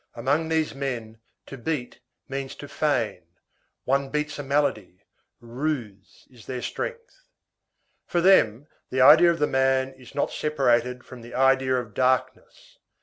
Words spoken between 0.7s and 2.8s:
men, to beat means to